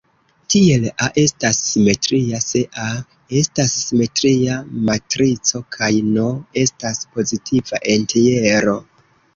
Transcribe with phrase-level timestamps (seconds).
[0.51, 2.87] Tiel "A" estas simetria se "A"
[3.43, 4.57] estas simetria
[4.89, 6.27] matrico kaj "n"
[6.67, 8.79] estas pozitiva entjero.